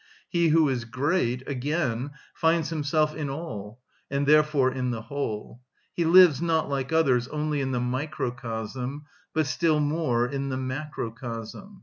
He 0.27 0.47
who 0.47 0.67
is 0.67 0.85
great, 0.85 1.47
again, 1.47 2.09
finds 2.33 2.69
himself 2.71 3.13
in 3.13 3.29
all, 3.29 3.79
and 4.09 4.25
therefore 4.25 4.71
in 4.73 4.89
the 4.89 5.03
whole: 5.03 5.61
he 5.93 6.05
lives 6.05 6.41
not, 6.41 6.67
like 6.67 6.91
others, 6.91 7.27
only 7.27 7.61
in 7.61 7.71
the 7.71 7.79
microcosm, 7.79 9.03
but 9.31 9.45
still 9.45 9.79
more 9.79 10.25
in 10.25 10.49
the 10.49 10.57
macrocosm. 10.57 11.79